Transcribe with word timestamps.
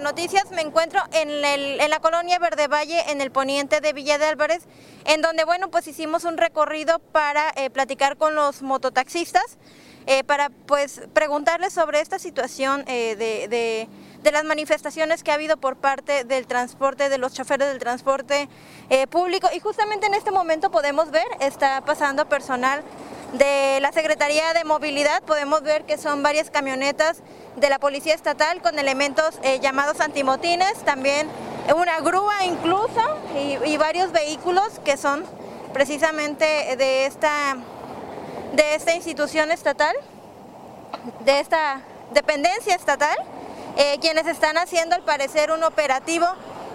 Noticias? 0.00 0.50
Me 0.52 0.60
encuentro 0.62 1.00
en, 1.12 1.30
el- 1.44 1.80
en 1.80 1.90
la 1.90 1.98
colonia 2.00 2.38
Verde 2.38 2.68
Valle, 2.68 3.10
en 3.10 3.20
el 3.20 3.30
poniente 3.32 3.80
de 3.80 3.92
Villa 3.92 4.16
de 4.18 4.26
Álvarez, 4.26 4.62
en 5.06 5.22
donde, 5.22 5.44
bueno, 5.44 5.70
pues 5.70 5.88
hicimos 5.88 6.24
un 6.24 6.36
recorrido 6.36 6.98
para 7.00 7.52
eh, 7.56 7.68
platicar 7.70 8.16
con 8.16 8.34
los 8.36 8.62
mototaxistas, 8.62 9.58
eh, 10.06 10.22
para 10.24 10.50
pues 10.50 11.00
preguntarles 11.14 11.72
sobre 11.72 12.00
esta 12.00 12.18
situación 12.20 12.84
eh, 12.86 13.16
de, 13.16 13.48
de- 13.48 13.88
de 14.22 14.32
las 14.32 14.44
manifestaciones 14.44 15.22
que 15.22 15.30
ha 15.30 15.34
habido 15.34 15.56
por 15.56 15.76
parte 15.76 16.24
del 16.24 16.46
transporte, 16.46 17.08
de 17.08 17.18
los 17.18 17.32
choferes 17.34 17.68
del 17.68 17.78
transporte 17.78 18.48
eh, 18.90 19.06
público. 19.06 19.48
Y 19.54 19.60
justamente 19.60 20.06
en 20.06 20.14
este 20.14 20.30
momento 20.30 20.70
podemos 20.70 21.10
ver, 21.10 21.26
está 21.40 21.80
pasando 21.82 22.28
personal 22.28 22.82
de 23.32 23.78
la 23.80 23.92
Secretaría 23.92 24.54
de 24.54 24.64
Movilidad, 24.64 25.22
podemos 25.22 25.62
ver 25.62 25.84
que 25.84 25.98
son 25.98 26.22
varias 26.22 26.50
camionetas 26.50 27.18
de 27.56 27.68
la 27.68 27.78
Policía 27.78 28.14
Estatal 28.14 28.62
con 28.62 28.78
elementos 28.78 29.38
eh, 29.42 29.60
llamados 29.60 30.00
antimotines, 30.00 30.74
también 30.84 31.28
una 31.76 32.00
grúa 32.00 32.46
incluso 32.46 33.00
y, 33.64 33.76
varios 33.76 34.12
vehículos 34.12 34.80
que 34.84 34.96
son 34.96 35.24
precisamente 35.72 36.76
de 36.76 37.04
esta, 37.04 37.58
de 38.54 38.74
esta 38.74 38.94
institución 38.94 39.50
estatal, 39.50 39.94
de 41.20 41.40
esta 41.40 41.82
dependencia 42.12 42.74
estatal, 42.74 43.16
eh, 43.76 43.98
quienes 44.00 44.26
están 44.26 44.56
haciendo 44.56 44.94
al 44.94 45.02
parecer 45.02 45.50
un 45.50 45.62
operativo 45.62 46.26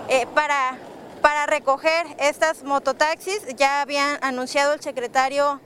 eh, 0.10 0.28
para, 0.36 0.78
para 1.22 1.48
recoger 1.48 2.06
estas 2.20 2.64
mototaxis. 2.64 3.42
Ya 3.56 3.82
habían 3.82 4.20
anunciado 4.22 4.74
el 4.74 4.82
secretario 4.82 5.60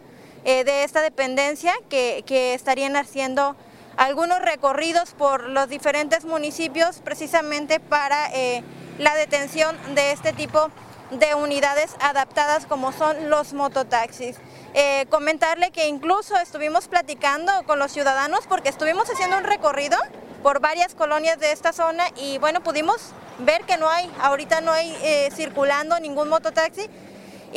eh, 0.46 0.64
de 0.64 0.84
esta 0.84 1.02
dependencia 1.02 1.74
que, 1.90 2.24
que 2.26 2.54
estarían 2.54 2.96
haciendo 2.96 3.56
algunos 3.98 4.40
recorridos 4.40 5.12
por 5.18 5.50
los 5.50 5.68
diferentes 5.68 6.24
municipios 6.24 7.02
precisamente 7.04 7.80
para 7.80 8.32
eh, 8.34 8.64
la 9.00 9.16
detención 9.16 9.76
de 9.96 10.12
este 10.12 10.34
tipo 10.34 10.70
de 11.12 11.36
unidades 11.36 11.96
adaptadas 12.00 12.66
como 12.66 12.92
son 12.92 13.30
los 13.30 13.54
mototaxis. 13.54 14.38
Eh, 14.74 15.08
comentarle 15.10 15.72
que 15.72 15.88
incluso 15.88 16.36
estuvimos 16.38 16.88
platicando 16.88 17.52
con 17.66 17.80
los 17.80 17.92
ciudadanos 17.92 18.46
porque 18.48 18.70
estuvimos 18.70 19.10
haciendo 19.10 19.38
un 19.38 19.44
recorrido 19.44 19.98
por 20.44 20.60
varias 20.60 20.94
colonias 20.94 21.40
de 21.40 21.52
esta 21.52 21.74
zona 21.74 22.04
y 22.16 22.38
bueno, 22.38 22.62
pudimos 22.62 23.14
ver 23.40 23.64
que 23.64 23.78
no 23.78 23.90
hay, 23.90 24.12
ahorita 24.22 24.62
no 24.62 24.72
hay 24.72 24.96
circulando 25.32 26.00
ningún 26.00 26.30
mototaxi 26.30 26.90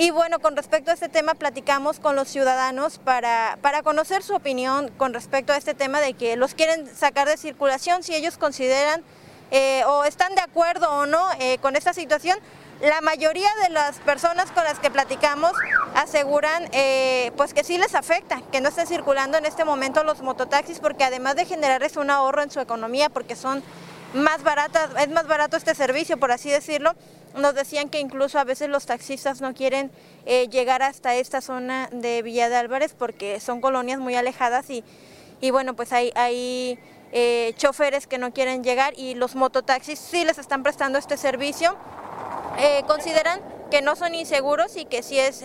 y 0.01 0.11
bueno, 0.13 0.39
con 0.39 0.57
respecto 0.57 0.91
a 0.91 0.95
este 0.95 1.11
tema 1.11 1.35
platicamos 1.35 2.01
con 2.01 2.17
los 2.17 2.27
ciudadanos 2.27 2.97
para, 2.97 3.59
para 3.61 3.83
conocer 3.83 4.23
su 4.23 4.35
opinión 4.35 4.91
con 4.97 5.13
respecto 5.13 5.53
a 5.53 5.59
este 5.59 5.75
tema 5.75 6.01
de 6.01 6.15
que 6.15 6.37
los 6.37 6.55
quieren 6.55 6.87
sacar 6.87 7.29
de 7.29 7.37
circulación, 7.37 8.03
si 8.03 8.15
ellos 8.15 8.39
consideran 8.39 9.03
eh, 9.51 9.85
o 9.87 10.05
están 10.05 10.35
de 10.35 10.41
acuerdo 10.41 10.91
o 10.91 11.05
no 11.05 11.23
eh, 11.39 11.59
con 11.59 11.77
esta 11.77 11.93
situación. 11.93 12.39
La 12.81 13.03
mayoría 13.03 13.51
de 13.63 13.69
las 13.69 13.99
personas 13.99 14.51
con 14.53 14.65
las 14.65 14.79
que 14.79 14.91
platicamos 14.91 15.53
aseguran 15.95 16.71
eh, 16.73 17.31
pues 17.37 17.53
que 17.53 17.63
sí 17.63 17.77
les 17.77 17.95
afecta, 17.95 18.41
que 18.51 18.63
no 18.63 18.71
estén 18.71 18.87
circulando 18.87 19.37
en 19.37 19.45
este 19.45 19.67
momento 19.67 20.03
los 20.03 20.23
mototaxis 20.23 20.79
porque 20.79 21.05
además 21.05 21.37
de 21.37 21.45
generarles 21.45 21.99
un 21.99 22.09
ahorro 22.09 22.41
en 22.41 22.51
su 22.51 22.61
economía 22.61 23.11
porque 23.11 23.37
son 23.37 23.63
más 24.15 24.43
baratas, 24.45 24.93
es 24.99 25.11
más 25.11 25.27
barato 25.27 25.59
este 25.59 25.75
servicio 25.75 26.17
por 26.17 26.33
así 26.33 26.49
decirlo, 26.49 26.95
nos 27.35 27.55
decían 27.55 27.89
que 27.89 28.01
incluso 28.01 28.39
a 28.39 28.45
veces 28.45 28.69
los 28.69 28.87
taxistas 28.87 29.41
no 29.41 29.55
quieren 29.55 29.91
eh, 30.27 30.49
llegar 30.49 30.83
hasta 30.83 31.15
esta 31.15 31.41
zona 31.41 31.89
de 31.93 32.23
Villa 32.23 32.49
de 32.49 32.57
Álvarez 32.57 32.95
porque 32.97 33.41
son 33.41 33.61
colonias 33.61 34.01
muy 34.01 34.15
alejadas 34.15 34.69
y, 34.71 34.85
y 35.41 35.51
bueno, 35.51 35.75
pues 35.75 35.93
hay, 35.93 36.13
hay 36.15 36.79
eh, 37.13 37.55
choferes 37.57 38.07
que 38.07 38.19
no 38.19 38.33
quieren 38.33 38.65
llegar 38.65 38.95
y 38.97 39.15
los 39.15 39.35
mototaxis 39.35 39.99
sí 39.99 40.25
les 40.25 40.39
están 40.39 40.63
prestando 40.63 40.99
este 40.99 41.17
servicio. 41.17 41.77
Eh, 42.59 42.83
consideran 42.87 43.41
que 43.71 43.81
no 43.81 43.97
son 43.97 44.15
inseguros 44.15 44.77
y 44.77 44.85
que 44.85 45.03
sí 45.03 45.19
es 45.19 45.45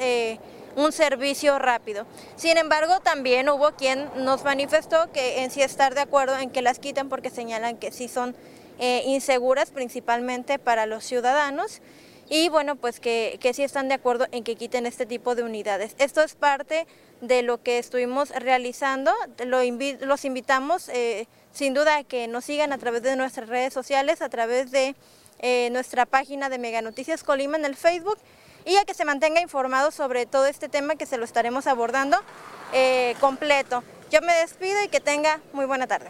un 0.76 0.92
servicio 0.92 1.58
rápido. 1.60 2.06
Sin 2.36 2.58
embargo, 2.58 3.00
también 3.00 3.48
hubo 3.50 3.72
quien 3.72 4.10
nos 4.18 4.44
manifestó 4.44 5.12
que 5.12 5.44
en 5.44 5.52
sí 5.52 5.62
estar 5.62 5.96
de 5.96 6.02
acuerdo 6.02 6.38
en 6.38 6.50
que 6.50 6.62
las 6.62 6.80
quiten 6.80 7.10
porque 7.10 7.30
señalan 7.30 7.78
que 7.78 7.92
sí 7.92 8.08
son 8.08 8.36
eh, 8.80 9.04
inseguras 9.06 9.72
principalmente 9.72 10.60
para 10.60 10.86
los 10.86 11.04
ciudadanos 11.06 11.82
y 12.28 12.50
bueno, 12.50 12.76
pues 12.76 13.00
que, 13.00 13.38
que 13.40 13.54
sí 13.54 13.64
están 13.64 13.88
de 13.88 13.94
acuerdo 13.94 14.28
en 14.32 14.44
que 14.44 14.56
quiten 14.56 14.86
este 14.86 15.06
tipo 15.06 15.36
de 15.36 15.44
unidades. 15.44 15.96
Esto 16.00 16.22
es 16.22 16.36
parte 16.36 16.88
de 17.22 17.42
lo 17.44 17.62
que 17.62 17.78
estuvimos 17.78 18.32
realizando, 18.32 19.14
los 19.46 20.26
invitamos 20.26 20.90
eh, 20.90 21.28
sin 21.54 21.74
duda 21.74 21.98
a 21.98 22.04
que 22.04 22.28
nos 22.28 22.46
sigan 22.46 22.74
a 22.74 22.78
través 22.78 23.04
de 23.04 23.16
nuestras 23.16 23.48
redes 23.48 23.74
sociales, 23.74 24.22
a 24.22 24.30
través 24.30 24.72
de 24.72 24.96
eh, 25.40 25.70
nuestra 25.72 26.06
página 26.06 26.50
de 26.50 26.58
Mega 26.58 26.82
Noticias 26.82 27.24
Colima 27.24 27.58
en 27.58 27.66
el 27.66 27.76
Facebook 27.76 28.18
y 28.66 28.76
a 28.78 28.86
que 28.86 28.94
se 28.94 29.06
mantenga 29.06 29.40
informado 29.40 29.92
sobre 29.92 30.26
todo 30.26 30.48
este 30.48 30.68
tema 30.68 30.96
que 30.96 31.06
se 31.06 31.18
lo 31.18 31.24
estaremos 31.24 31.68
abordando 31.68 32.18
completo. 33.22 33.84
Yo 34.12 34.22
me 34.22 34.34
despido 34.34 34.84
y 34.84 34.90
que 34.90 35.00
tenga 35.00 35.40
muy 35.54 35.66
buena 35.66 35.88
tarde. 35.88 36.10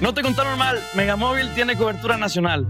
No 0.00 0.14
te 0.14 0.22
contaron 0.22 0.58
mal, 0.58 0.82
Megamóvil 0.94 1.52
tiene 1.54 1.76
cobertura 1.76 2.16
nacional. 2.16 2.66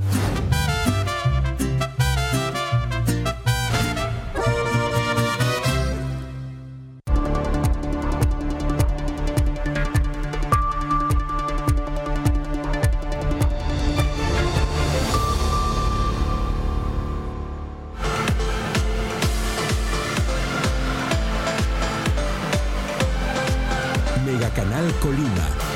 Mega 24.27 24.51
Canal 24.51 24.93
Colima. 25.01 25.70